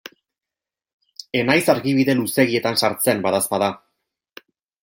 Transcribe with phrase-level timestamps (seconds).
[1.41, 3.69] Ez naiz argibide luzeegietan sartzen, badaezpada.